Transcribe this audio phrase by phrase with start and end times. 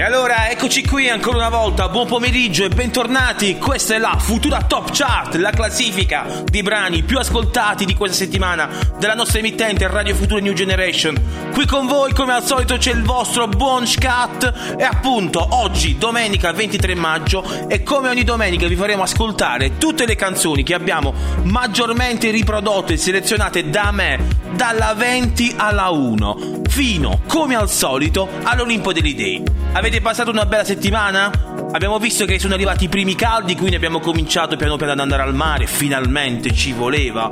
[0.00, 3.58] e allora eccoci qui ancora una volta, buon pomeriggio e bentornati.
[3.58, 8.70] Questa è la futura Top Chart, la classifica di brani più ascoltati di questa settimana
[8.96, 11.20] della nostra emittente Radio Futura New Generation.
[11.52, 14.78] Qui con voi, come al solito, c'è il vostro buon Scat.
[14.78, 20.14] E appunto, oggi, domenica 23 maggio, e come ogni domenica vi faremo ascoltare tutte le
[20.14, 21.12] canzoni che abbiamo
[21.42, 24.18] maggiormente riprodotto e selezionate da me
[24.52, 29.42] dalla 20 alla 1 fino, come al solito, all'Olimpo degli Dei.
[29.72, 31.32] Avete passato una bella settimana?
[31.72, 35.22] Abbiamo visto che sono arrivati i primi caldi, quindi abbiamo cominciato piano piano ad andare
[35.22, 37.28] al mare, finalmente ci voleva.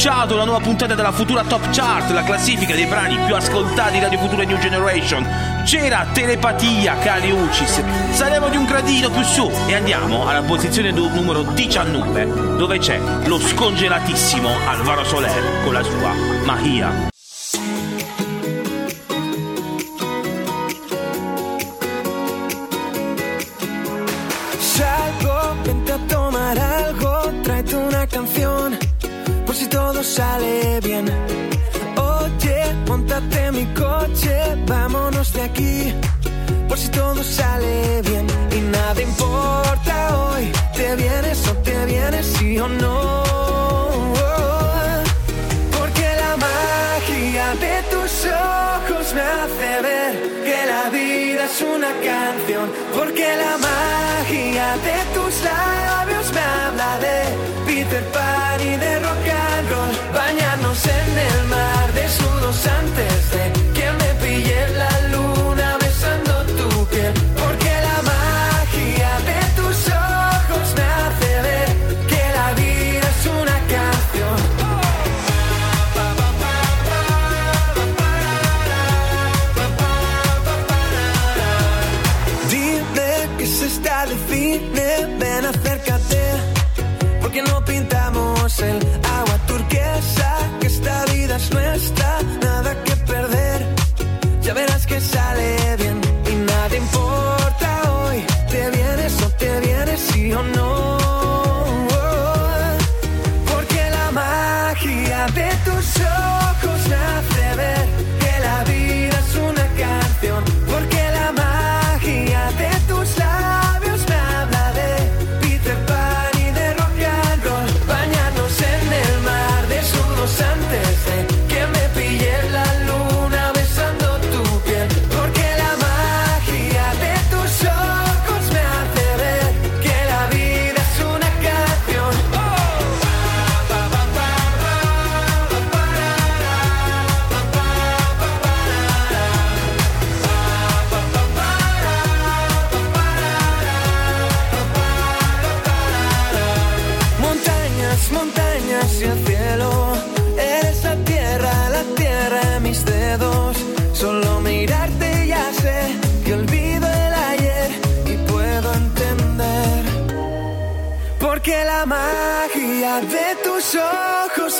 [0.05, 3.99] Cominciato la nuova puntata della futura Top Chart, la classifica dei brani più ascoltati di
[4.01, 5.25] Radio Futura New Generation.
[5.65, 7.81] C'era Telepatia, Cali Ucis.
[8.11, 13.39] Saremo di un gradino più su e andiamo alla posizione numero 19, dove c'è lo
[13.39, 17.13] scongelatissimo Alvaro Soler con la sua Mahia.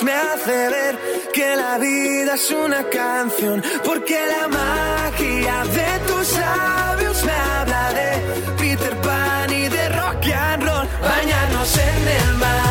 [0.02, 0.98] Me hace ver
[1.32, 3.62] que la vida es una canción.
[3.84, 8.10] Porque la magia de tus labios me habla de
[8.58, 10.88] Peter Pan y de rock and roll.
[11.02, 12.65] Bañarnos en el mar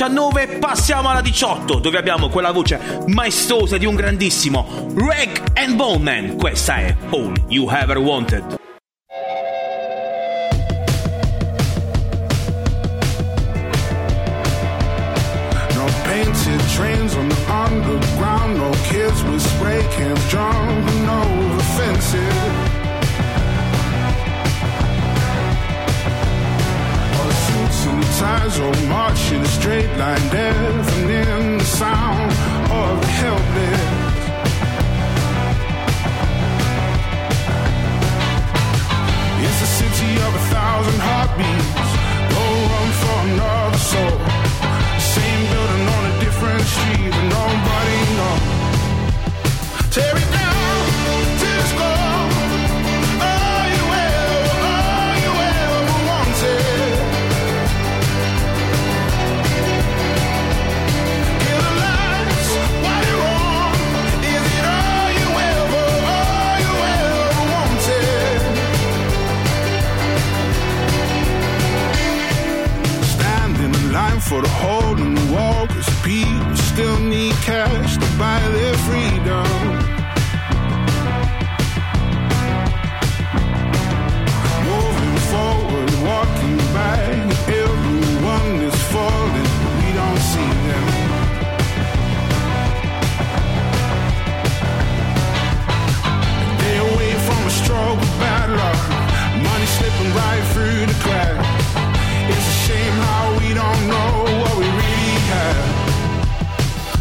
[0.00, 5.98] 19 passiamo alla 18, dove abbiamo quella voce maestosa di un grandissimo Rag and Bone
[6.02, 6.36] Man.
[6.36, 8.59] Questa è All You Ever Wanted.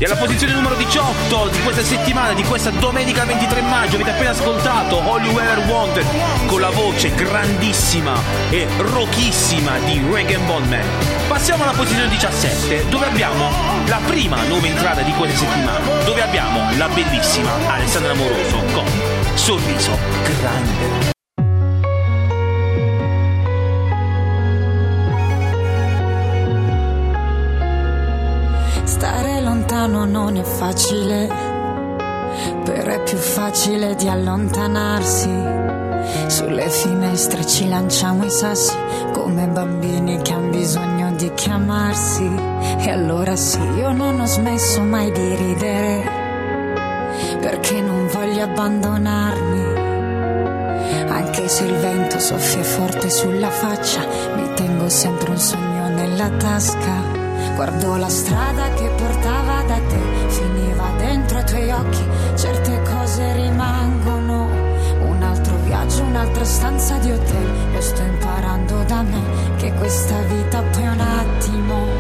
[0.01, 4.29] E alla posizione numero 18 di questa settimana, di questa domenica 23 maggio, avete appena
[4.29, 6.05] ascoltato All You Ever Wanted
[6.45, 8.17] con la voce grandissima
[8.49, 10.87] e rockissima di Reagan Bondman.
[11.27, 13.49] Passiamo alla posizione 17, dove abbiamo
[13.87, 18.85] la prima nuova entrata di questa settimana, dove abbiamo la bellissima Alessandra Moroso con
[19.33, 19.97] Sorriso
[20.39, 21.18] Grande.
[29.79, 31.27] Lontano non è facile,
[32.65, 35.29] però è più facile di allontanarsi.
[36.27, 38.75] Sulle finestre ci lanciamo i sassi
[39.13, 42.29] come bambini che hanno bisogno di chiamarsi.
[42.79, 46.11] E allora sì, io non ho smesso mai di ridere,
[47.39, 49.77] perché non voglio abbandonarmi.
[51.07, 54.01] Anche se il vento soffia forte sulla faccia,
[54.35, 57.18] mi tengo sempre un sogno nella tasca.
[57.59, 59.99] Guardo la strada che portava da te,
[60.29, 64.45] finiva dentro ai tuoi occhi, certe cose rimangono.
[65.01, 69.21] Un altro viaggio, un'altra stanza di hotel, lo sto imparando da me,
[69.57, 71.98] che questa vita poi è un attimo.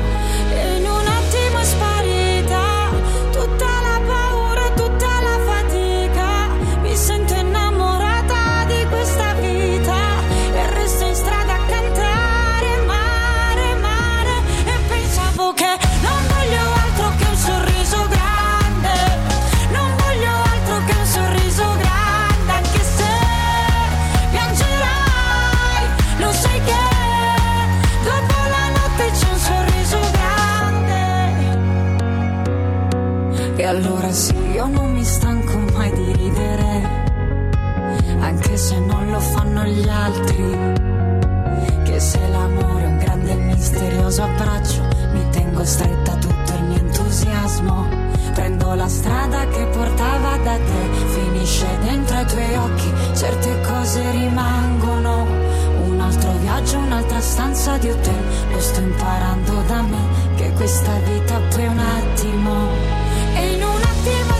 [38.59, 40.75] Se non lo fanno gli altri.
[41.85, 44.81] Che se l'amore è un grande e misterioso abbraccio,
[45.13, 47.87] mi tengo stretta tutto il mio entusiasmo.
[48.33, 55.25] Prendo la strada che portava da te, finisce dentro ai tuoi occhi, certe cose rimangono.
[55.85, 61.39] Un altro viaggio, un'altra stanza di hotel, lo sto imparando da me, che questa vita
[61.49, 62.53] poi un attimo.
[63.35, 64.38] E in un attimo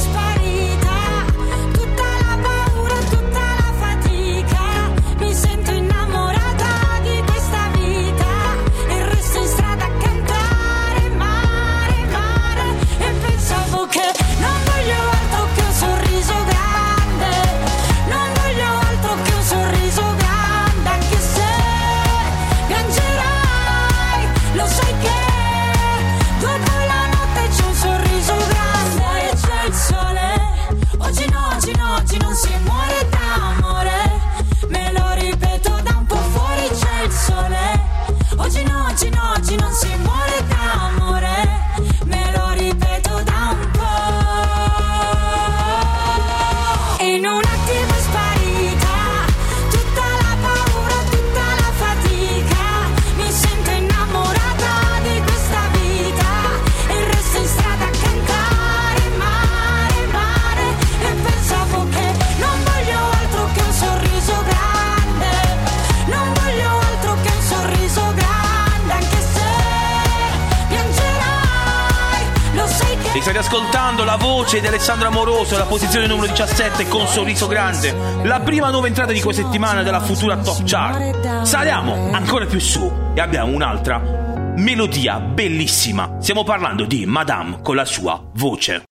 [74.20, 77.96] voce di Alessandro Amoroso, la posizione numero 17 con sorriso grande.
[78.24, 81.42] La prima nuova entrata di questa settimana della futura top chart.
[81.44, 86.18] Saliamo ancora più su e abbiamo un'altra melodia bellissima.
[86.20, 88.84] Stiamo parlando di Madame con la sua voce.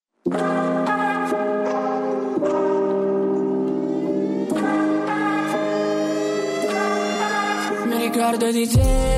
[7.84, 9.17] Mi ricordo di te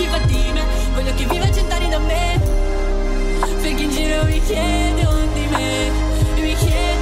[0.00, 0.64] viva di me.
[0.94, 2.40] Voglio che viva cent'anni da me.
[3.60, 6.99] Perché in giro mi chiedo di me mi chiedo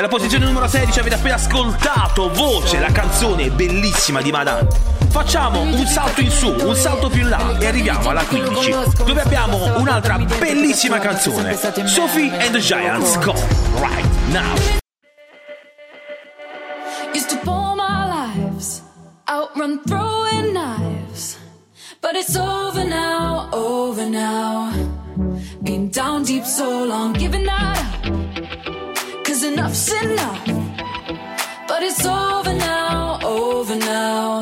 [0.00, 4.66] E alla posizione numero 16 avete appena ascoltato Voce, la canzone bellissima di Madame.
[5.10, 9.20] Facciamo un salto in su, un salto più in là e arriviamo alla 15, dove
[9.20, 11.54] abbiamo un'altra bellissima canzone.
[11.84, 13.34] Sophie and the Giants con
[13.74, 14.54] Right Now.
[17.12, 18.80] Used to pour my lives
[19.28, 21.36] outrun throwing knives.
[22.00, 24.72] But it's over now, over now.
[25.62, 27.40] Been down deep so long, giving.
[27.50, 27.89] Cause
[31.68, 34.40] But it's over now, over now.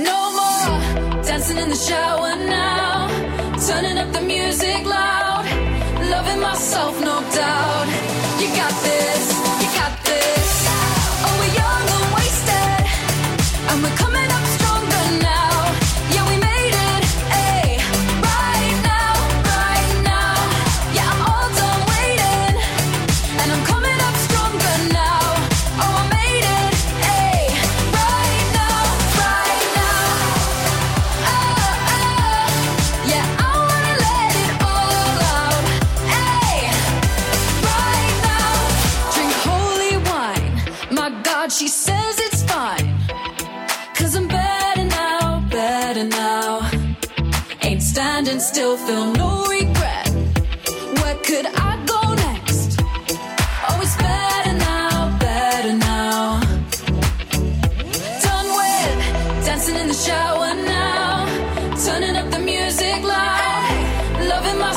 [0.00, 3.08] No more dancing in the shower now.
[3.68, 5.44] Turning up the music loud.
[6.10, 7.88] Loving myself, no doubt.
[8.40, 8.72] You got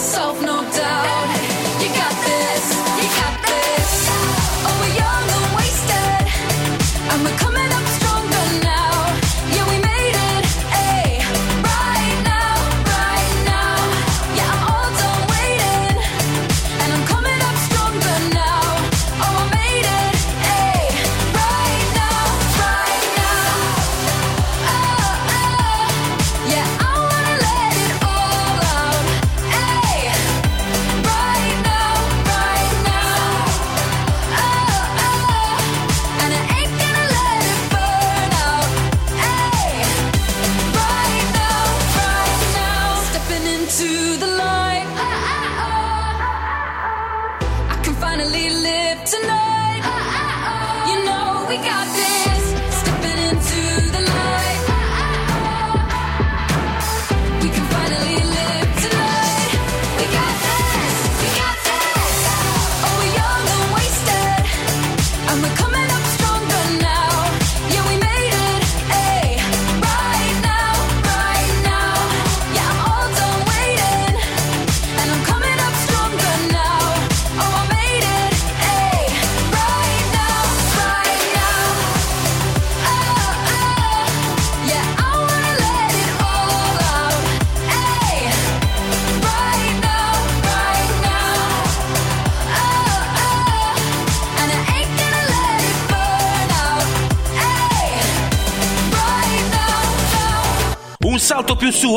[0.06, 1.05] myself, no doubt.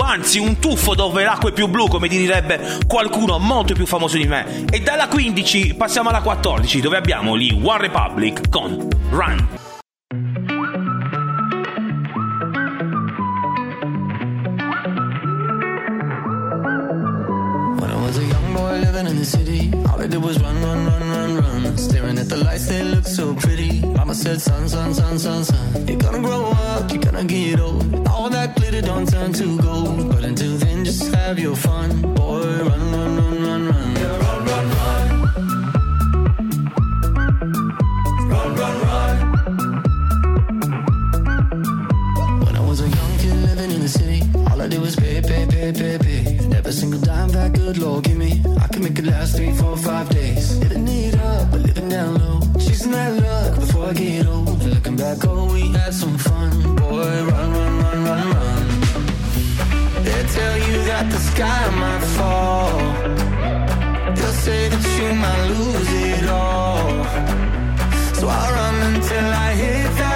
[0.09, 4.27] Anzi un tuffo dove l'acqua è più blu, come direbbe qualcuno molto più famoso di
[4.27, 4.65] me.
[4.71, 9.48] E dalla 15 passiamo alla 14, dove abbiamo lì One Republic con Run.
[19.09, 19.73] In the city.
[19.89, 21.79] All I did was run, run, run, run, run.
[21.79, 23.81] Staring at the lights, they look so pretty.
[23.81, 25.89] Mama said, son, son, son, son, son.
[25.89, 28.07] You're gonna grow up, you're gonna get old.
[28.09, 30.11] All that glitter don't turn to gold.
[30.11, 32.18] But until then, just have your fun.
[49.39, 50.59] Three, four, five days.
[50.59, 52.41] Living it up, but living down low.
[52.59, 54.61] Chasing that luck before I get old.
[54.65, 56.51] Looking back, oh, we had some fun.
[56.75, 58.63] Boy, run, run, run, run, run.
[60.07, 62.79] They tell you that the sky might fall.
[64.17, 66.89] They'll say that you might lose it all.
[68.19, 70.08] So I run until I hit that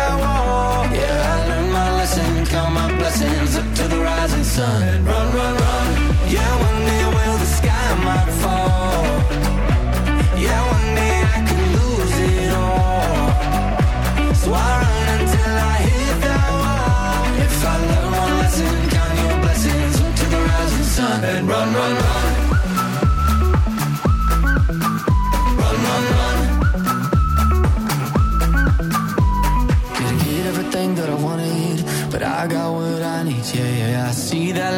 [3.13, 5.05] blessings up to the rising sun.
[5.05, 5.87] Run, run, run.
[6.29, 9.05] Yeah, one day will the sky might fall.
[10.39, 14.35] Yeah, one day I could lose it all.
[14.35, 17.23] So I run until I hit that wall.
[17.45, 21.75] If I learn one lesson, count your blessings up to the rising sun and run,
[21.75, 21.95] run.
[21.95, 22.22] Run,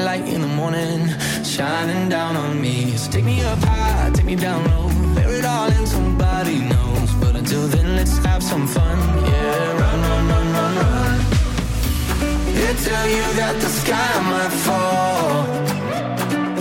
[0.02, 1.08] light in the morning
[1.44, 2.96] shining down on me.
[2.96, 4.88] So take me up high, take me down low.
[5.14, 7.10] Bear it all and somebody knows.
[7.20, 8.98] But until then, let's have some fun.
[9.30, 11.18] Yeah, run, run, run, run, run.
[12.56, 15.44] They tell you that the sky might fall.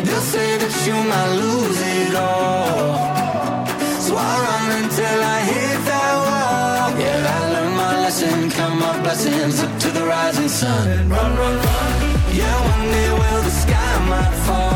[0.06, 2.94] They'll say that you might lose it all.
[4.06, 6.88] So I run until I hit that wall.
[7.02, 11.10] Yeah, I learned my lesson, count my blessings up to the rising sun.
[11.10, 12.14] Run, run, run.
[12.40, 13.23] Yeah, one day
[14.24, 14.73] not far.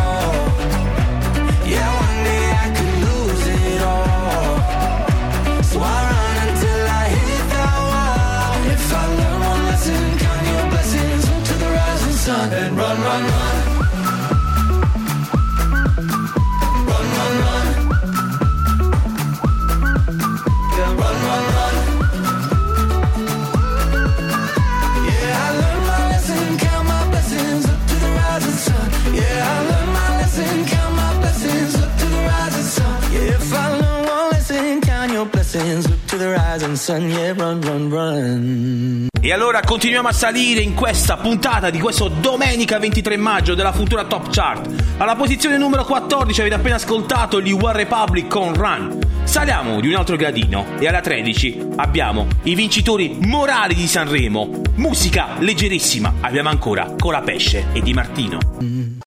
[36.77, 37.09] Sun.
[37.09, 39.07] Yeah, run, run, run.
[39.19, 44.05] E allora continuiamo a salire in questa puntata di questo domenica 23 maggio della Futura
[44.05, 44.69] Top Chart.
[44.97, 48.99] Alla posizione numero 14 avete appena ascoltato gli One Republic con Run.
[49.23, 54.61] Saliamo di un altro gradino e alla 13 abbiamo i vincitori morali di Sanremo.
[54.75, 56.13] Musica leggerissima.
[56.21, 58.39] Abbiamo ancora Colapesce e Di Martino.
[58.59, 59.06] Se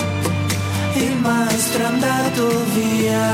[1.03, 3.29] il maestro è andato via.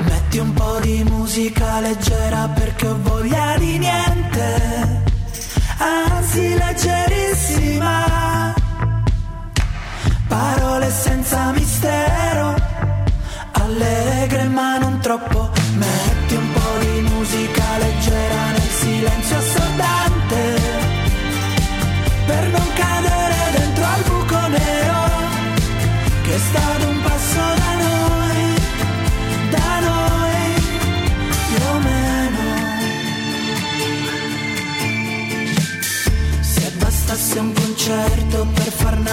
[0.00, 5.02] Metti un po' di musica leggera perché ho voglia di niente,
[5.78, 8.54] anzi leggerissima.
[10.26, 12.54] Parole senza mistero,
[13.52, 14.67] allegre ma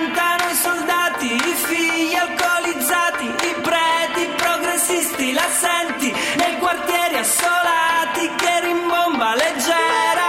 [0.00, 8.60] cantano i soldati, i figli alcolizzati, i preti, progressisti, la senti nei quartieri assolati che
[8.62, 10.28] rimbomba leggera.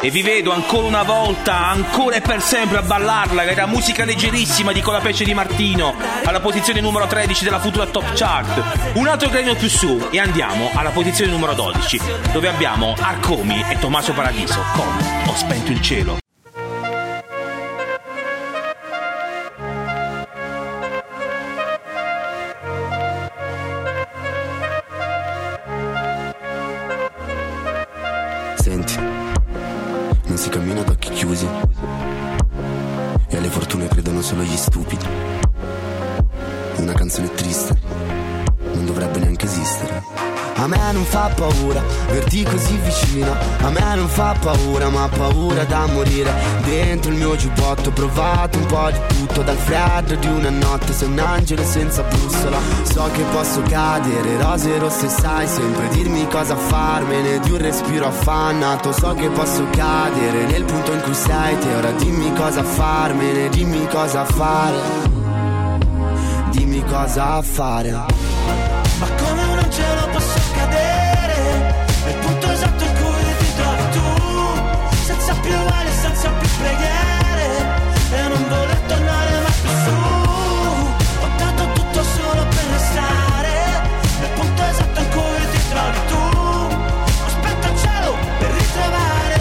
[0.00, 4.04] E vi vedo ancora una volta, ancora e per sempre a ballarla, che era musica
[4.04, 5.94] leggerissima di Colapesce di Martino,
[6.24, 8.94] alla posizione numero 13 della futura top chart.
[8.94, 13.78] Un altro gradino più su e andiamo alla posizione numero 12, dove abbiamo Arcomi e
[13.80, 14.86] Tommaso Paradiso con
[15.26, 16.18] Ho spento il cielo.
[28.68, 31.46] Senti, non si cammina ad occhi chiusi.
[33.28, 35.06] E alle fortune credono solo gli stupidi.
[36.78, 37.78] Una canzone triste,
[39.46, 40.36] esistere.
[40.58, 43.30] A me non fa paura verti così vicino.
[43.60, 46.32] A me non fa paura, ma paura da morire.
[46.64, 49.42] Dentro il mio giubbotto ho provato un po' di tutto.
[49.42, 52.58] Dal freddo di una notte, sei un angelo senza bussola.
[52.84, 57.38] So che posso cadere, rose rosse, sai sempre dirmi cosa farmene.
[57.40, 61.74] Di un respiro affannato, so che posso cadere nel punto in cui sei te.
[61.74, 64.78] Ora dimmi cosa farmene, dimmi cosa fare.
[66.50, 68.65] Dimmi cosa fare.
[75.50, 77.46] Tu Senza più preghiere.
[78.12, 79.94] E non voler tornare mai più su.
[81.22, 83.52] Ho dato tutto solo per restare
[84.20, 86.22] Nel punto esatto in cui ti trovi tu.
[87.26, 89.38] Aspetto il cielo per ritrovare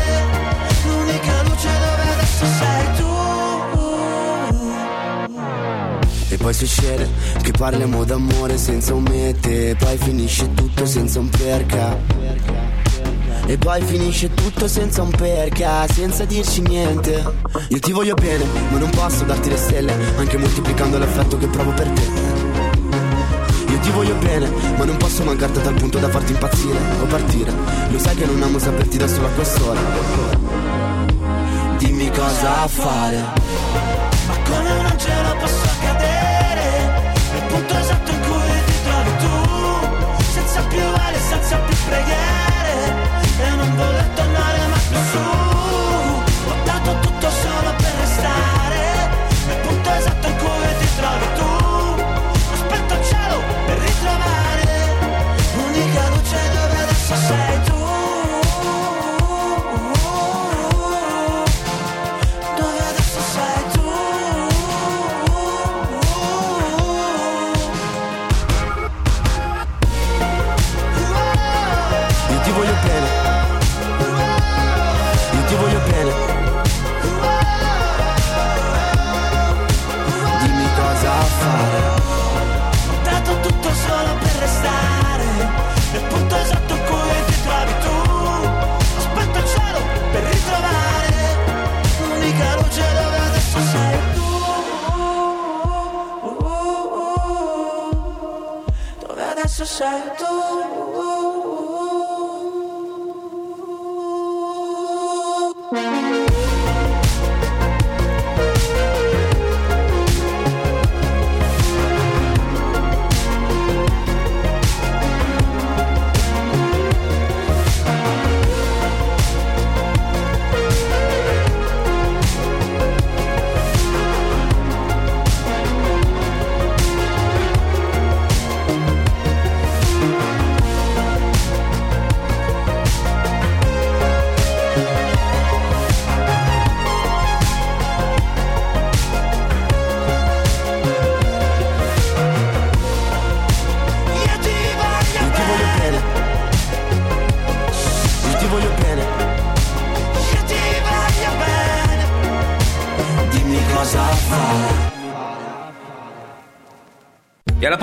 [0.85, 3.13] L'unica luce dove adesso sei tu.
[6.29, 7.09] E poi succede
[7.41, 12.14] che parliamo d'amore senza un mete Poi finisce tutto senza un perché
[13.47, 17.23] E poi finisce tutto senza un perché Senza dirci niente.
[17.69, 21.71] Io ti voglio bene ma non posso darti le stelle Anche moltiplicando l'affetto che provo
[21.71, 22.01] per te.
[23.71, 27.53] Io ti voglio bene ma non posso mancarti tal punto da farti impazzire O partire.
[27.89, 29.79] Lo sai che non amo saperti da solo a quest'ora.
[31.77, 33.17] Dimmi cosa fare.
[34.27, 37.13] Ma come un angelo posso cadere?
[37.31, 40.23] Nel punto esatto in cui ti trovi tu.
[40.33, 45.34] Senza più ali, senza più preghiere E non voler tornare mai più su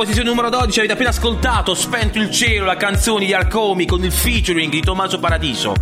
[0.03, 4.11] posizione numero 12 avete appena ascoltato Spento il cielo, la canzone di Arcomi con il
[4.11, 5.75] featuring di Tommaso Paradiso.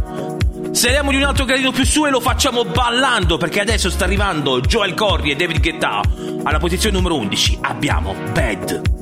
[0.73, 4.61] Saliamo di un altro gradino più su e lo facciamo ballando perché adesso sta arrivando
[4.61, 6.03] Joel Corri e David Guetta.
[6.43, 8.99] Alla posizione numero 11 abbiamo Bad.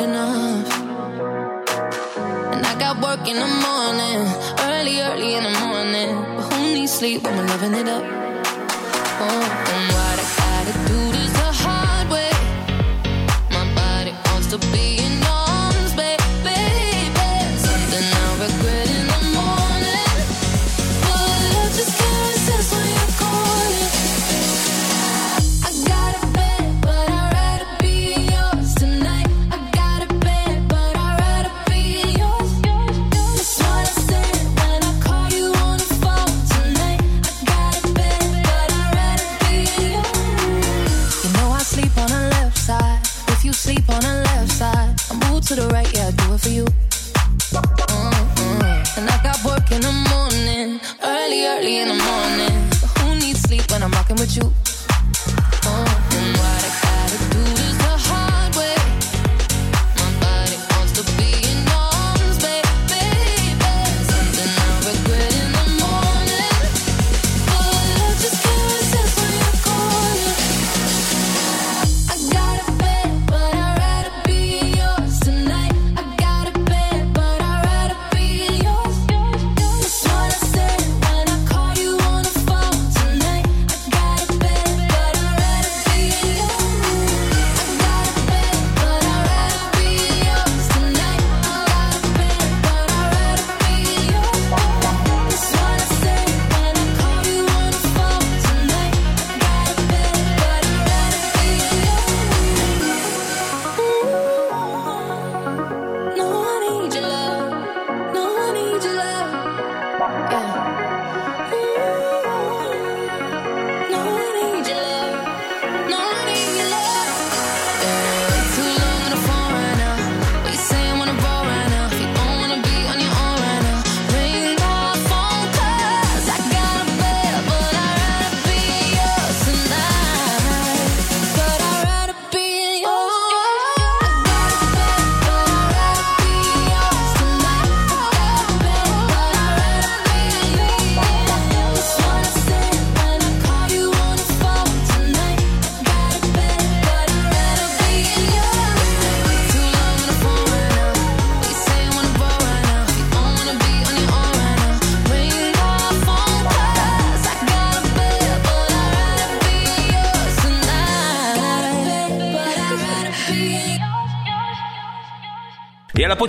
[0.00, 0.68] enough.
[2.52, 6.14] And I got work in the morning, early, early in the morning.
[6.36, 8.04] But who needs sleep when we're loving it up?
[8.04, 10.03] Oh, oh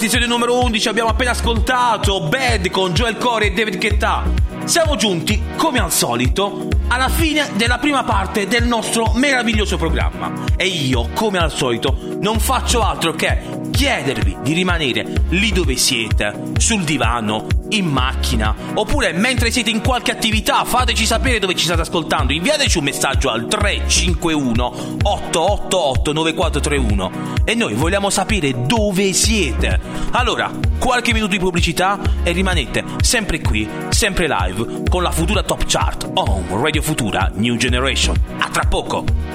[0.05, 4.23] posizione numero 11 abbiamo appena ascoltato Bad con Joel Corey e David Guetta.
[4.65, 10.31] Siamo giunti, come al solito, alla fine della prima parte del nostro meraviglioso programma.
[10.57, 16.51] E io, come al solito, non faccio altro che chiedervi di rimanere lì dove siete,
[16.59, 21.81] sul divano, in macchina, oppure mentre siete in qualche attività, fateci sapere dove ci state
[21.81, 24.65] ascoltando, inviateci un messaggio al 351
[25.01, 29.79] 888 9431 e noi vogliamo sapere dove siete.
[30.11, 35.63] Allora, qualche minuto di pubblicità e rimanete sempre qui, sempre live, con la futura Top
[35.65, 38.15] Chart on Radio Futura New Generation.
[38.39, 39.34] A tra poco!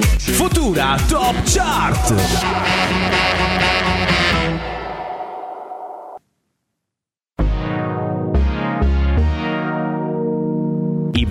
[0.23, 3.50] Futura Top Chart.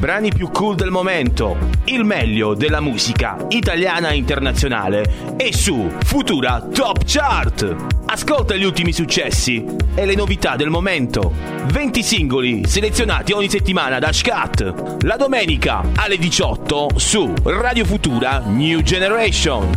[0.00, 6.66] Brani più cool del momento, il meglio della musica italiana e internazionale è su Futura
[6.72, 7.76] Top Chart.
[8.06, 9.62] Ascolta gli ultimi successi
[9.94, 11.30] e le novità del momento.
[11.66, 15.02] 20 singoli selezionati ogni settimana da Scat.
[15.02, 19.70] La domenica alle 18 su Radio Futura New Generation.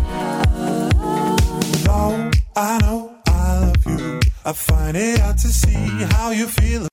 [1.84, 4.20] No, I know I love you.
[4.46, 6.88] I find it hard to see how you feel.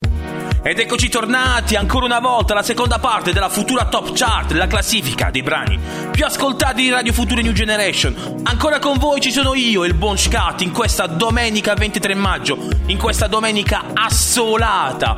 [0.62, 5.30] Ed eccoci tornati ancora una volta alla seconda parte della futura top chart, la classifica
[5.30, 5.78] dei brani
[6.20, 8.42] più ascoltati di Radio Future New Generation.
[8.42, 12.98] Ancora con voi ci sono io, il buon Scat, in questa domenica 23 maggio, in
[12.98, 15.16] questa domenica assolata.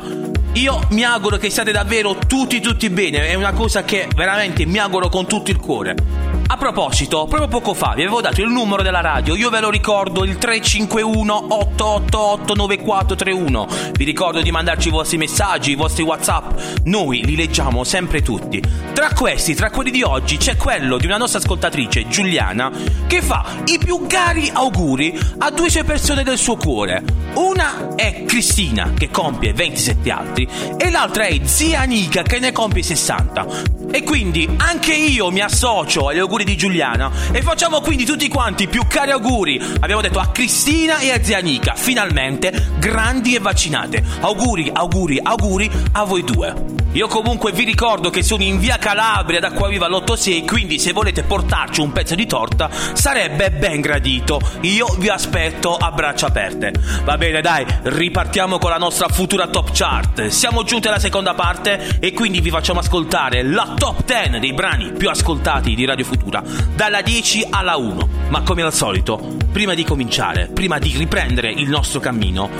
[0.52, 4.78] Io mi auguro che siate davvero tutti tutti bene, è una cosa che veramente mi
[4.78, 6.21] auguro con tutto il cuore.
[6.46, 9.70] A proposito, proprio poco fa vi avevo dato il numero della radio, io ve lo
[9.70, 13.68] ricordo, il 351 888 9431.
[13.92, 18.62] Vi ricordo di mandarci i vostri messaggi, i vostri WhatsApp, noi li leggiamo sempre tutti.
[18.92, 22.70] Tra questi, tra quelli di oggi, c'è quello di una nostra ascoltatrice, Giuliana,
[23.06, 27.02] che fa i più cari auguri a due persone del suo cuore.
[27.34, 32.82] Una è Cristina, che compie 27 altri, e l'altra è zia Nica, che ne compie
[32.82, 33.80] 60.
[33.90, 38.66] E quindi anche io mi associo agli auguri di Giuliana e facciamo quindi tutti quanti
[38.66, 39.60] più cari auguri.
[39.80, 44.02] Abbiamo detto a Cristina e a zia Nica, finalmente grandi e vaccinate.
[44.20, 46.81] Auguri, auguri, auguri a voi due.
[46.92, 50.92] Io comunque vi ricordo che sono in via Calabria da qua viva l'86, quindi se
[50.92, 54.38] volete portarci un pezzo di torta sarebbe ben gradito.
[54.60, 56.70] Io vi aspetto a braccia aperte.
[57.04, 60.26] Va bene, dai, ripartiamo con la nostra futura top chart.
[60.26, 64.92] Siamo giunti alla seconda parte e quindi vi facciamo ascoltare la top 10 dei brani
[64.92, 66.42] più ascoltati di Radio Futura,
[66.74, 68.08] dalla 10 alla 1.
[68.28, 72.50] Ma come al solito, prima di cominciare, prima di riprendere il nostro cammino,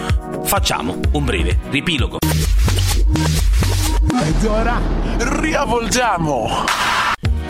[0.45, 2.17] facciamo un breve ripilogo.
[4.25, 4.81] Ed ora
[5.19, 6.65] riavvolgiamo!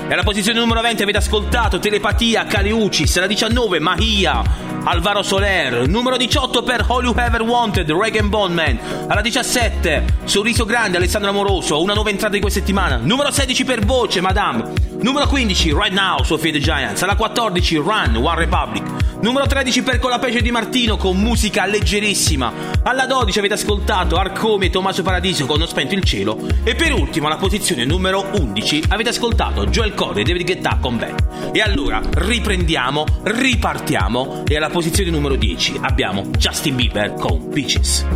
[0.09, 4.43] E alla posizione numero 20 avete ascoltato Telepatia, Caliucis, la 19 Mahia,
[4.85, 10.97] Alvaro Soler, numero 18 per All You Ever Wanted, Reagan Bondman, alla 17 Sorriso Grande,
[10.97, 15.73] Alessandro Amoroso, una nuova entrata di questa settimana, numero 16 per Voce, Madame, numero 15
[15.73, 18.83] Right Now, Sofia The Giants, alla 14 Run, One Republic,
[19.21, 22.53] numero 13 per Colapece di Martino con musica leggerissima,
[22.83, 26.37] alla 12 avete ascoltato Arcome e Tommaso Paradiso con Ho spento il cielo.
[26.65, 30.99] E per ultimo alla posizione numero 11 avete ascoltato Joel Corey e David Guetta con
[30.99, 31.15] Ben.
[31.53, 34.43] E allora riprendiamo, ripartiamo.
[34.47, 38.07] E alla posizione numero 10 abbiamo Justin Bieber con Peaches.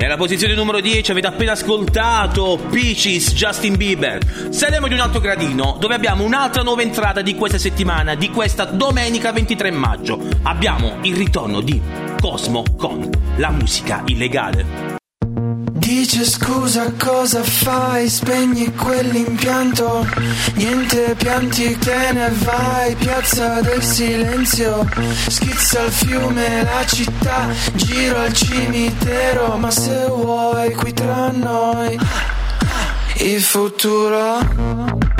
[0.00, 4.50] Alla posizione numero 10 avete appena ascoltato Peaches Justin Bieber.
[4.50, 8.64] Saliamo di un altro gradino dove abbiamo un'altra nuova entrata di questa settimana, di questa
[8.64, 10.18] domenica 23 maggio.
[10.42, 11.80] Abbiamo il ritorno di
[12.20, 14.91] Cosmo con la musica illegale.
[15.94, 20.08] Dice scusa cosa fai, spegni quell'impianto.
[20.54, 24.88] Niente pianti te ne vai, piazza del silenzio
[25.28, 31.98] Schizza il fiume, la città, giro al cimitero Ma se vuoi qui tra noi.
[33.16, 35.11] Il futuro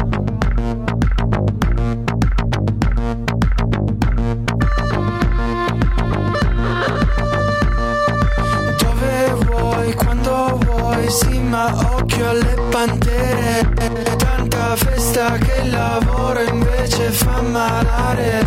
[11.12, 13.68] sì ma occhio alle pantere
[14.16, 18.46] Tanta festa che il lavoro invece fa malare.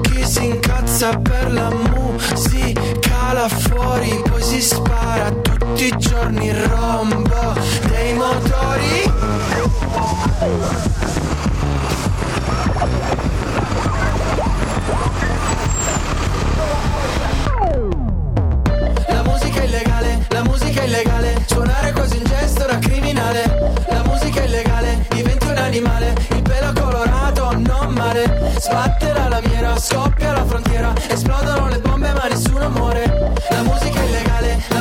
[0.00, 6.54] Chi si incazza per la musica là fuori Poi si spara tutti i giorni il
[6.54, 7.54] rombo
[7.88, 9.12] dei motori
[28.66, 34.00] male Sbattere la lamiera, scoppia la frontiera Esplodono le bombe ma nessuno muore la musica
[34.00, 34.75] è illegale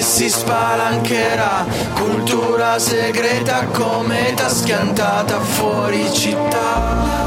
[0.00, 1.64] si spalancherà.
[1.94, 7.25] Cultura segreta come ta schiantata fuori città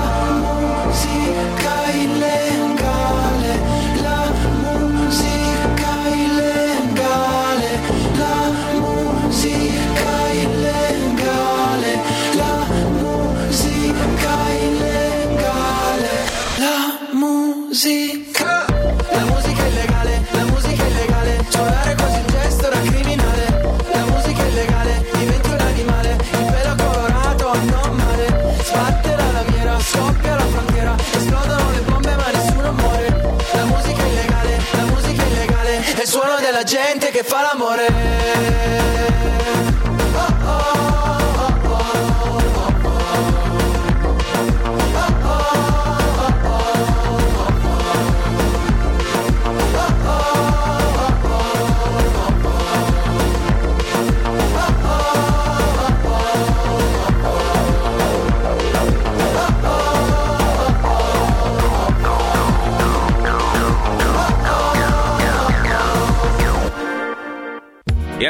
[36.69, 38.48] gente che fa l'amore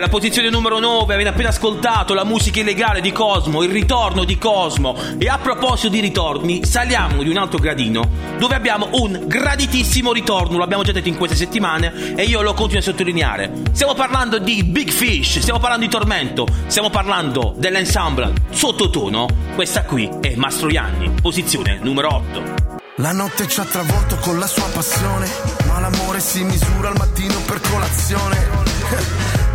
[0.10, 4.38] alla posizione numero 9 avete appena ascoltato la musica illegale di Cosmo, il ritorno di
[4.40, 4.98] Cosmo.
[5.20, 10.58] E a proposito di ritorni, saliamo di un altro gradino dove abbiamo un graditissimo ritorno,
[10.58, 13.52] l'abbiamo già detto in queste settimane e io lo continuo a sottolineare.
[13.72, 19.28] Stiamo parlando di Big Fish, stiamo parlando di Tormento, stiamo parlando dell'ensemble sottotono.
[19.54, 22.68] Questa qui è Mastroianni, posizione numero 8.
[22.96, 25.30] La notte ci ha travolto con la sua passione,
[25.68, 28.69] ma l'amore si misura al mattino per colazione.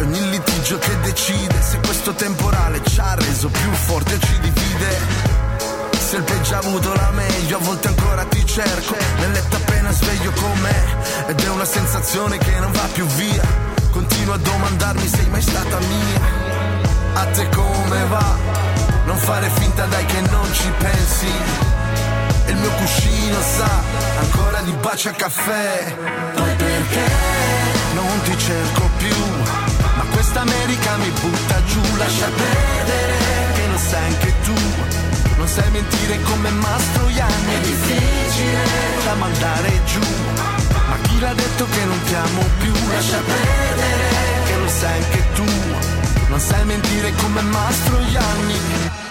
[0.04, 4.98] Ogni litigio che decide se questo temporale ci ha reso più forti o ci divide.
[5.98, 8.94] Se il peggio ha avuto la meglio, a volte ancora ti cerco.
[9.20, 10.84] Nel letto appena sveglio con me,
[11.28, 13.42] ed è una sensazione che non va più via.
[13.92, 16.20] Continuo a domandarmi sei mai stata mia.
[17.14, 18.36] A te come va?
[19.06, 21.32] Non fare finta dai che non ci pensi.
[22.48, 23.82] il mio cuscino sa
[24.20, 25.96] ancora di bacio a caffè.
[26.34, 27.10] Poi perché
[27.94, 29.33] non ti cerco più?
[30.24, 34.54] Questa America mi butta giù, lascia perdere, che lo sai anche tu.
[35.36, 38.62] Non sai mentire come Mastroianni, è difficile
[39.04, 40.00] da mandare giù.
[40.88, 42.72] Ma chi l'ha detto che non ti amo più?
[42.94, 44.08] Lascia perdere,
[44.46, 45.44] che lo sai anche tu.
[46.28, 49.03] Non sai mentire come Mastroianni.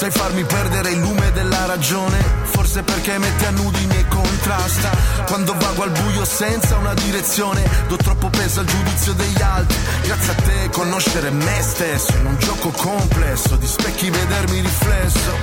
[0.00, 4.90] Sai farmi perdere il lume della ragione forse perché mette a nudi i miei contrasta.
[5.26, 9.76] Quando vago al buio senza una direzione, do troppo peso al giudizio degli altri.
[10.04, 15.36] Grazie a te conoscere me stesso, in un gioco complesso, di specchi vedermi riflesso.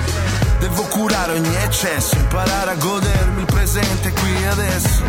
[0.58, 5.02] Devo curare ogni eccesso, imparare a godermi il presente qui e adesso.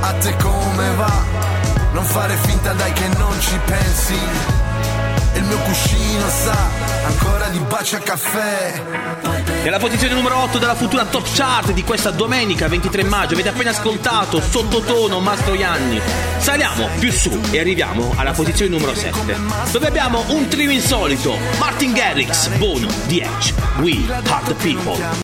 [0.00, 1.22] A te come va?
[1.92, 4.63] Non fare finta dai che non ci pensi.
[5.34, 6.70] Il mio cuscino sa
[7.06, 8.82] ancora di bacio a caffè
[9.64, 13.70] nella posizione numero 8 della futura top chart di questa domenica 23 maggio avete appena
[13.70, 16.00] ascoltato Sottotono Mastroianni.
[16.36, 19.36] Saliamo più su e arriviamo alla posizione numero 7
[19.72, 25.23] dove abbiamo un trio insolito Martin Garrix, Bono, The Edge, We Are People.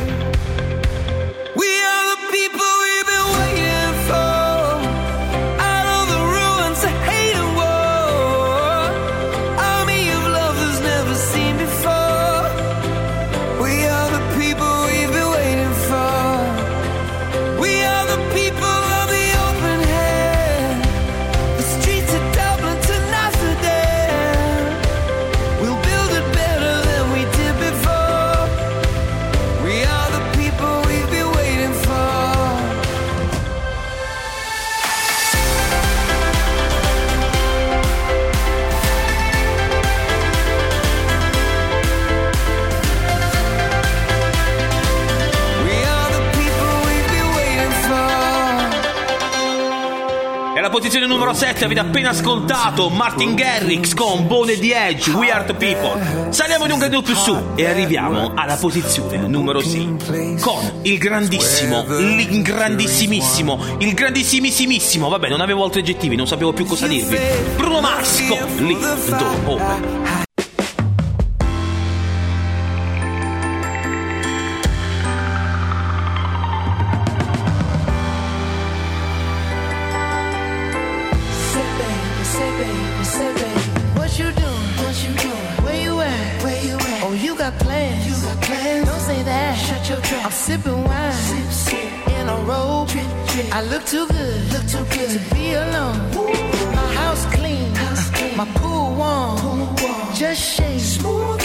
[51.41, 56.31] 7 avete appena ascoltato Martin Garrix con Bone di Edge, We Are the People.
[56.31, 61.83] Saliamo in un grado più su e arriviamo alla posizione numero 6 con il grandissimo,
[61.87, 67.17] l'ingrandissimissimo, il grandissimissimo, vabbè non avevo altri aggettivi, non sapevo più cosa dirvi.
[67.55, 70.10] Bruno Mars con Lì Dove.
[70.10, 70.10] sipping
[93.91, 95.97] too good, look too good to be alone.
[96.73, 98.37] My house clean, house clean.
[98.37, 99.37] my pool warm.
[99.37, 100.15] pool warm.
[100.15, 101.40] Just shake smooth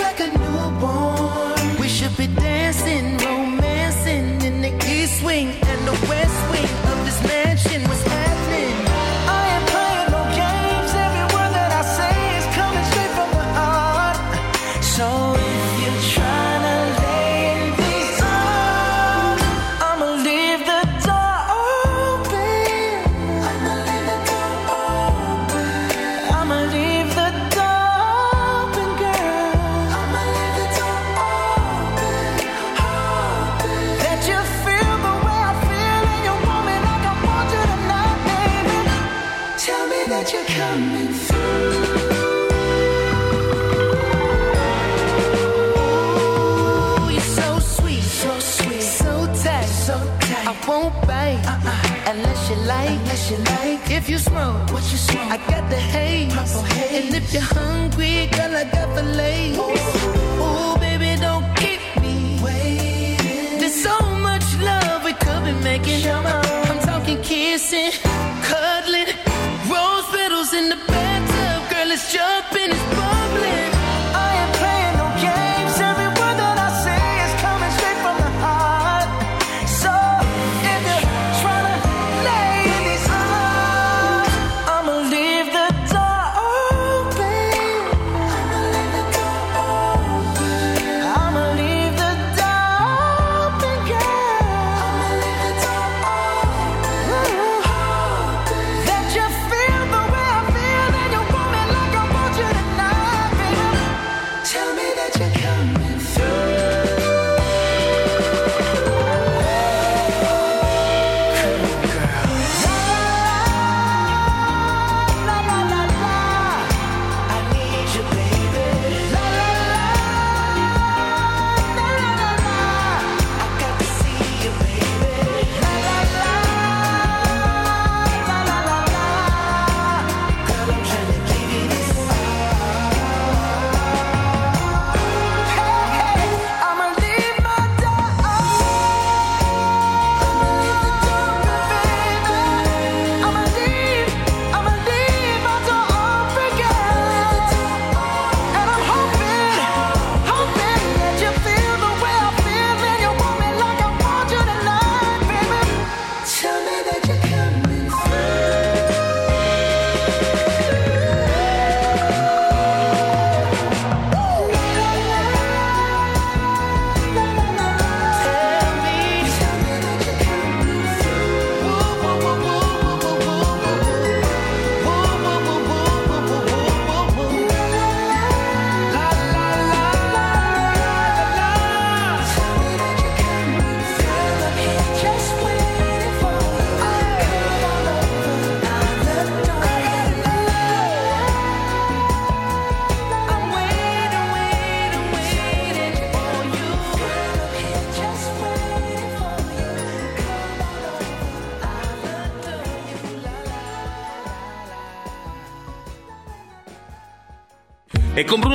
[58.97, 59.36] girl, I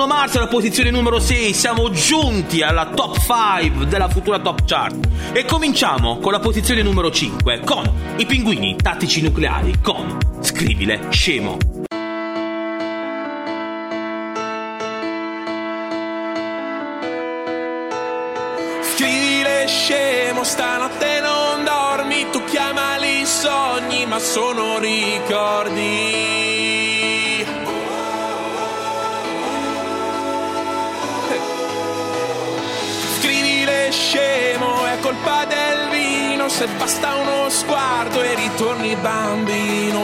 [0.01, 5.07] Bruno Mars alla posizione numero 6 siamo giunti alla top 5 della futura top chart.
[5.31, 7.87] E cominciamo con la posizione numero 5 con
[8.17, 11.55] i pinguini tattici nucleari con Scrivile scemo.
[18.95, 26.10] Scrivile scemo, stanotte non dormi, tu chiamali sogni, ma sono ricordi.
[36.61, 39.99] se basta uno sguardo e ritorni bambino.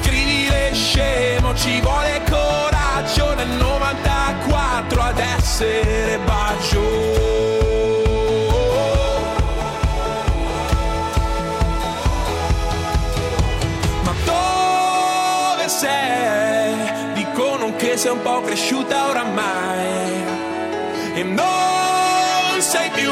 [0.00, 6.80] Scrivere scemo ci vuole coraggio nel 94 ad essere bacio.
[14.02, 16.49] Ma dove sei?
[17.90, 20.22] Che sei un po' cresciuta oramai.
[21.12, 23.10] E non sei più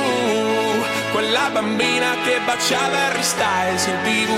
[1.11, 4.31] quella bambina che baciava Harry Styles in tv.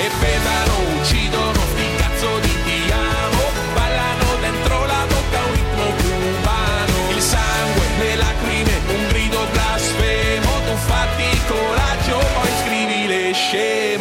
[0.00, 7.10] E petano, uccidono sti cazzo di ti amo ballano dentro la bocca un ritmo cubano.
[7.10, 13.91] Il sangue, le lacrime, un grido blasfemo tu fatti coraggio poi scrivi le scemo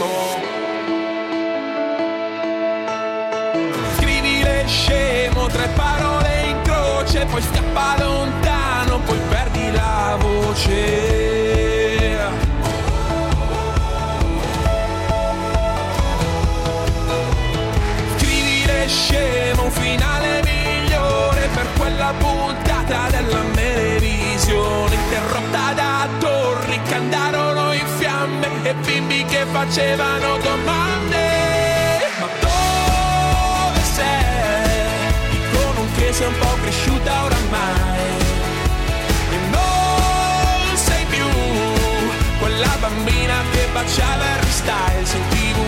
[7.22, 11.20] croce poi scappa lontano poi perdi la voce
[18.18, 26.96] Scrivi le scemo, un finale migliore per quella puntata della televisione interrotta da torri che
[26.96, 32.00] andarono in fiamme e bimbi che facevano domande.
[32.20, 34.31] Ma dove sei?
[36.12, 38.00] Sei un po' cresciuta oramai.
[39.32, 41.26] E non sei più
[42.38, 45.60] quella bambina che baciava Harry Styles in tv.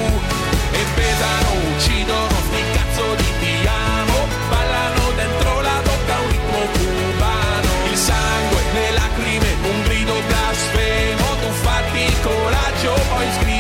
[0.74, 7.70] E pesano, uccidono sti cazzo di ti amo ballano dentro la bocca un ritmo cubano.
[7.89, 11.26] Il sangue, le lacrime, un grido blasfemo.
[11.39, 13.53] Tu fatti coraggio poi scrivi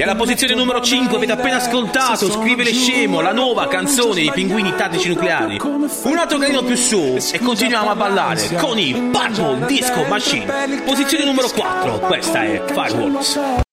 [0.00, 4.30] E alla posizione numero 5 avete appena ascoltato Scrive le scemo, la nuova canzone dei
[4.32, 5.58] pinguini tattici nucleari.
[5.60, 10.80] Un altro carino più su e continuiamo a ballare con i Purple Disco Machine.
[10.86, 13.68] Posizione numero 4, questa è Fireworks.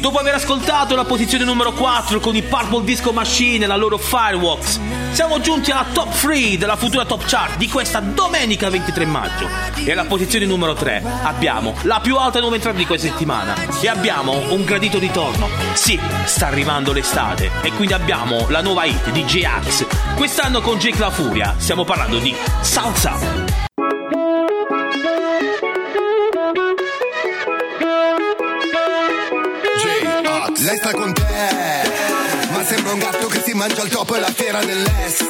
[0.00, 3.98] Dopo aver ascoltato la posizione numero 4 con i Purple Disco Machine e la loro
[3.98, 4.80] Fireworks,
[5.10, 9.48] siamo giunti alla top 3 della futura top chart di questa domenica 23 maggio.
[9.74, 13.54] E alla posizione numero 3 abbiamo la più alta nuova entrata di questa settimana.
[13.80, 15.48] E abbiamo un gradito ritorno.
[15.74, 17.50] Sì, sta arrivando l'estate.
[17.62, 20.14] E quindi abbiamo la nuova hit di J-Ax.
[20.14, 21.54] Quest'anno con Jake La Furia.
[21.58, 23.47] Stiamo parlando di Salsa.
[30.68, 31.24] Lei sta con te,
[32.50, 35.24] ma sembra un gatto che si mangia il topo e la fiera dell'est.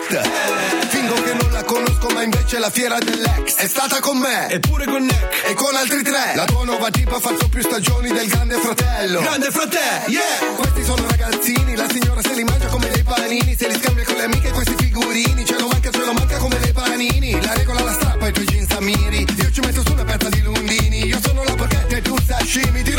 [0.89, 4.49] Fingo che non la conosco, ma invece la fiera dell'ex è stata con me.
[4.51, 5.45] Eppure con Nick.
[5.47, 6.33] E con altri tre.
[6.35, 9.21] La tua nuova tipa ha fatto più stagioni del grande fratello.
[9.21, 10.55] Grande fratello, yeah!
[10.57, 14.17] Questi sono ragazzini, la signora se li mangia come dei panini, se li scambia con
[14.17, 15.45] le amiche questi figurini.
[15.45, 17.41] Ce lo manca, ce lo manca come dei panini.
[17.41, 19.25] La regola la strappa ai tuoi jeans amiri.
[19.37, 21.07] Io ci metto su una pezza di lundini.
[21.07, 22.83] Io sono la porchetta e tu sashimi.
[22.83, 22.95] Ti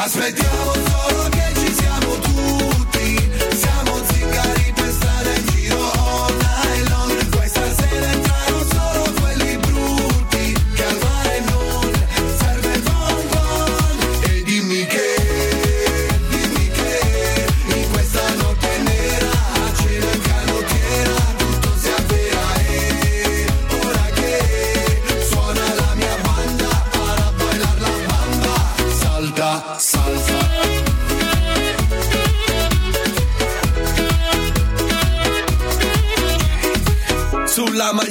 [0.00, 1.37] Aspettiamo solo che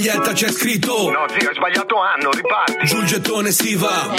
[0.08, 2.86] maglietta c'è scritto No, zio, hai sbagliato anno, riparti.
[2.86, 4.14] Giù il gettone si va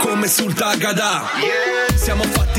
[0.00, 1.24] Come sul Tagada
[1.94, 2.55] Siamo fatti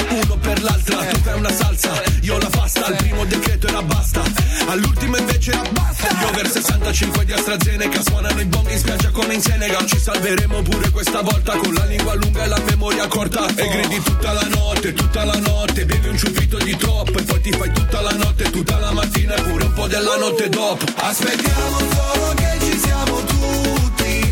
[0.47, 0.97] per l'altra.
[1.05, 2.85] Tu fai una salsa, io la pasta.
[2.85, 4.21] Al primo decreto era basta
[4.67, 6.07] All'ultimo invece era basta.
[6.07, 9.85] Gli over 65 di AstraZeneca Suonano i bong in spiaggia come in Senegal.
[9.85, 13.47] Ci salveremo pure questa volta Con la lingua lunga e la memoria corta.
[13.55, 15.85] E gridi tutta la notte, tutta la notte.
[15.85, 19.35] Bevi un ciuffito di troppo E poi ti fai tutta la notte, tutta la mattina
[19.35, 20.85] E pure un po' della notte dopo.
[20.95, 24.26] Aspettiamo solo che ci siamo tutti.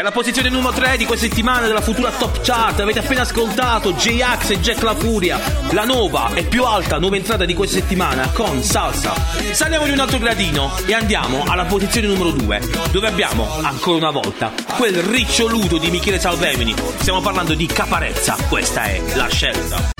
[0.00, 3.92] E alla posizione numero 3 di questa settimana della futura top chart avete appena ascoltato
[3.92, 5.38] J-Ax e Jack La Furia,
[5.72, 9.12] la nuova e più alta nuova entrata di questa settimana con Salsa.
[9.50, 14.10] Saliamo di un altro gradino e andiamo alla posizione numero 2, dove abbiamo ancora una
[14.10, 16.74] volta quel riccioludo di Michele Salvemini.
[16.96, 19.99] Stiamo parlando di Caparezza, questa è la scelta.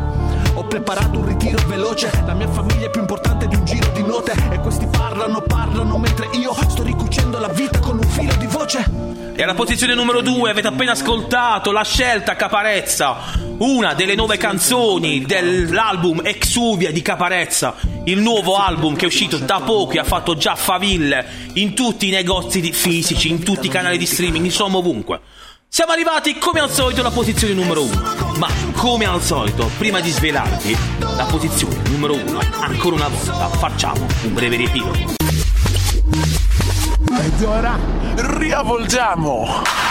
[0.71, 4.31] Preparato un ritiro veloce, la mia famiglia è più importante di un giro di note.
[4.51, 8.89] E questi parlano, parlano mentre io sto ricucendo la vita con un filo di voce.
[9.35, 13.17] E alla posizione numero 2 avete appena ascoltato la scelta Caparezza,
[13.57, 19.59] una delle nuove canzoni dell'album Exuvia di Caparezza, il nuovo album che è uscito da
[19.59, 23.97] poco e ha fatto già faville in tutti i negozi fisici, in tutti i canali
[23.97, 25.19] di streaming, insomma ovunque.
[25.67, 30.09] Siamo arrivati come al solito alla posizione numero 1, ma come al solito, prima di
[30.09, 35.15] svelarvi la posizione numero 1, ancora una volta facciamo un breve riepilogo.
[37.19, 37.77] Ed ora
[38.15, 39.90] riavvolgiamo!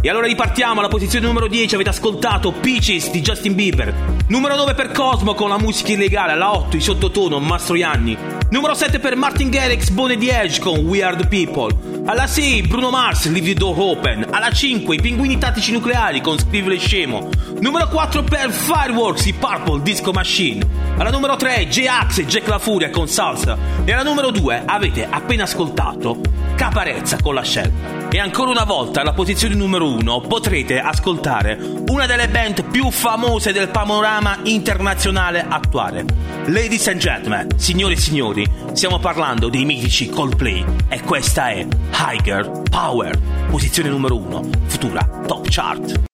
[0.00, 3.92] E allora ripartiamo alla posizione numero 10, avete ascoltato Peaches di Justin Bieber.
[4.28, 8.16] Numero 9 per Cosmo con la musica illegale, alla 8 i sottotono Mastroianni.
[8.50, 11.76] Numero 7 per Martin Garrix, Bone di Edge con We Are The People.
[12.06, 14.26] Alla 6 Bruno Mars, Leave the Door Open.
[14.30, 17.28] Alla 5 i Pinguini Tattici Nucleari con Scrivere Scemo.
[17.60, 20.64] Numero 4 per Fireworks, i Purple Disco Machine.
[20.96, 23.58] Alla numero 3 J-Ax e Jack La Furia con Salsa.
[23.84, 26.20] E alla numero 2 avete appena ascoltato
[26.58, 28.08] Caparezza con la scelta.
[28.10, 31.56] E ancora una volta alla posizione numero 1 potrete ascoltare
[31.86, 36.04] una delle band più famose del panorama internazionale attuale.
[36.46, 42.62] Ladies and gentlemen, signore e signori, stiamo parlando dei mitici Coldplay e questa è Higher
[42.68, 43.16] Power,
[43.48, 46.07] posizione numero 1, futura top chart.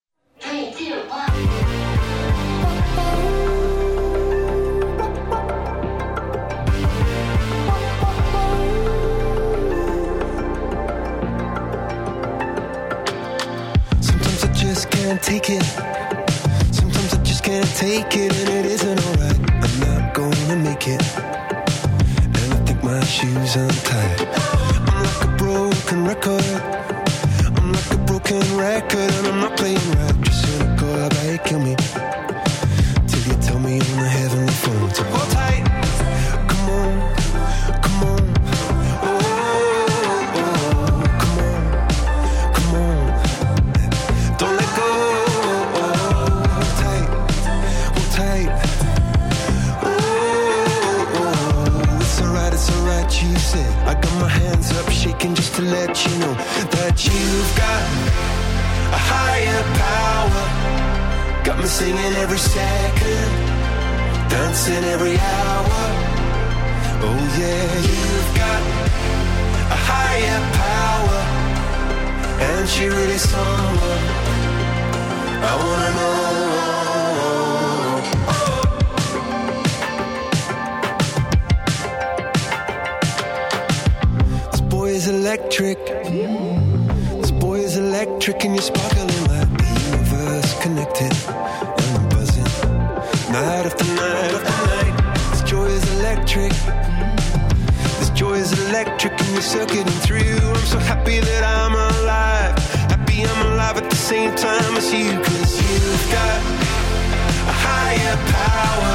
[15.04, 15.62] Can't take it.
[16.72, 19.38] Sometimes I just can't take it, and it isn't alright.
[19.64, 21.02] I'm not gonna make it.
[22.38, 24.20] And I think my shoes untied.
[24.88, 26.42] I'm like a broken record.
[27.54, 30.20] I'm like a broken record, and I'm not playing right.
[30.22, 31.76] Just cynical, about you kill me?
[33.06, 34.94] Till you tell me on the heavenly phone.
[34.94, 35.73] So hold tight.
[61.78, 63.30] Singing every second,
[64.30, 65.82] dancing every hour.
[67.06, 68.62] Oh yeah, you've got
[69.76, 71.20] a higher power,
[72.48, 74.04] and she really someone
[75.50, 76.24] I wanna know.
[84.52, 85.80] This boy is electric.
[87.20, 88.62] This boy is electric, and you're
[98.84, 100.20] electric, and you're circuiting through.
[100.20, 102.56] I'm so happy that I'm alive.
[102.92, 106.38] Happy I'm alive at the same time as you, cause you've got
[107.52, 108.94] a higher power.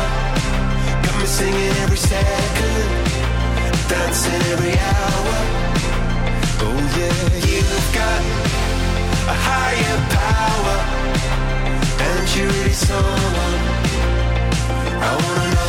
[1.04, 2.88] Got me singing every second,
[3.90, 5.36] dancing every hour.
[6.66, 8.22] Oh yeah, you've got
[9.34, 10.78] a higher power,
[12.08, 13.56] and you're really someone
[15.02, 15.68] I wanna know.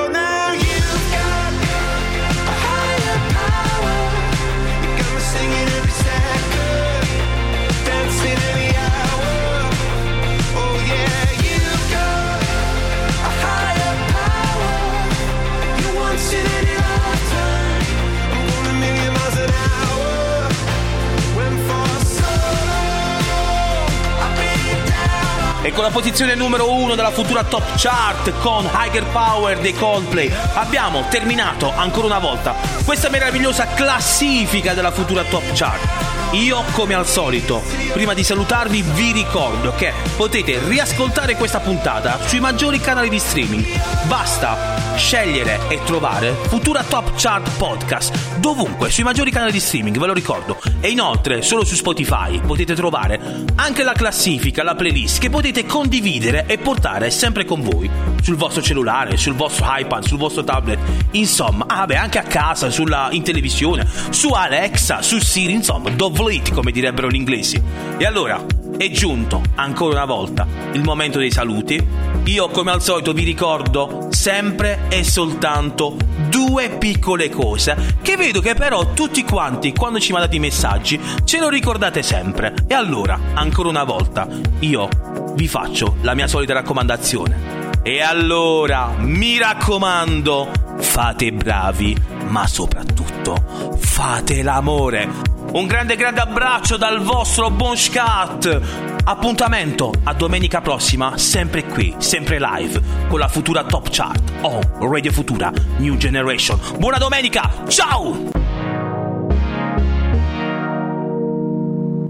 [25.81, 31.05] con la posizione numero uno della futura top chart con Higher Power dei Coldplay abbiamo
[31.09, 32.53] terminato ancora una volta
[32.85, 36.33] questa meravigliosa classifica della futura top chart.
[36.33, 37.63] Io, come al solito,
[37.93, 43.65] prima di salutarvi, vi ricordo che potete riascoltare questa puntata sui maggiori canali di streaming.
[44.03, 50.07] Basta scegliere e trovare Futura Top Chart Podcast dovunque, sui maggiori canali di streaming, ve
[50.07, 50.59] lo ricordo.
[50.79, 56.45] E inoltre, solo su Spotify potete trovare anche la classifica, la playlist che potete condividere
[56.47, 57.89] e portare sempre con voi
[58.21, 60.79] sul vostro cellulare, sul vostro iPad, sul vostro tablet.
[61.11, 66.51] Insomma, ah beh, anche a casa, sulla, in televisione, su Alexa, su Siri, insomma, dovlete
[66.51, 67.61] come direbbero gli inglesi.
[67.97, 68.43] E allora,
[68.77, 72.09] è giunto ancora una volta il momento dei saluti.
[72.25, 75.97] Io, come al solito, vi ricordo sempre e soltanto
[76.29, 81.39] due piccole cose che vedo che però tutti quanti, quando ci mandate i messaggi, ce
[81.39, 82.53] lo ricordate sempre.
[82.67, 84.27] E allora, ancora una volta,
[84.59, 84.87] io
[85.33, 87.69] vi faccio la mia solita raccomandazione.
[87.81, 91.97] E allora, mi raccomando, fate bravi,
[92.27, 95.09] ma soprattutto fate l'amore.
[95.53, 98.61] Un grande grande abbraccio dal vostro Scat.
[99.03, 105.11] Appuntamento a domenica prossima, sempre qui, sempre live, con la futura Top Chart o Radio
[105.11, 106.57] Futura New Generation.
[106.77, 108.50] Buona domenica, ciao!